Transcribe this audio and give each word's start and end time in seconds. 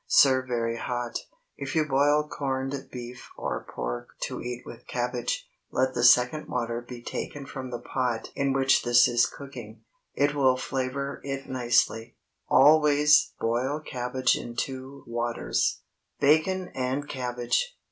Serve 0.07 0.47
very 0.47 0.77
hot. 0.77 1.19
If 1.57 1.75
you 1.75 1.85
boil 1.87 2.27
corned 2.27 2.89
beef 2.91 3.29
or 3.37 3.67
pork 3.71 4.15
to 4.23 4.41
eat 4.41 4.63
with 4.65 4.87
cabbage, 4.87 5.47
let 5.69 5.93
the 5.93 6.03
second 6.03 6.47
water 6.47 6.81
be 6.81 7.03
taken 7.03 7.45
from 7.45 7.69
the 7.69 7.77
pot 7.77 8.31
in 8.35 8.51
which 8.51 8.81
this 8.81 9.07
is 9.07 9.27
cooking. 9.27 9.83
It 10.15 10.33
will 10.33 10.57
flavor 10.57 11.21
it 11.23 11.47
nicely. 11.47 12.15
Always 12.49 13.33
boil 13.39 13.79
cabbage 13.79 14.35
in 14.35 14.55
two 14.55 15.03
waters. 15.05 15.81
BACON 16.19 16.69
AND 16.69 17.07
CABBAGE. 17.07 17.77